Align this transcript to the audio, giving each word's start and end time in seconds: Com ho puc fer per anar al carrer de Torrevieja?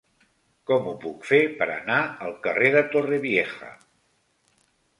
Com 0.69 0.87
ho 0.91 0.93
puc 1.03 1.27
fer 1.31 1.41
per 1.59 1.67
anar 1.75 1.99
al 2.29 2.35
carrer 2.47 2.73
de 2.79 2.83
Torrevieja? 2.97 3.73